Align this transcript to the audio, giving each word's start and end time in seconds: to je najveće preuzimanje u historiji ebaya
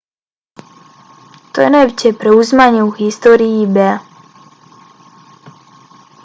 to 1.53 1.57
je 1.63 1.67
najveće 1.73 2.11
preuzimanje 2.23 2.87
u 2.87 2.89
historiji 3.01 3.61
ebaya 3.67 3.95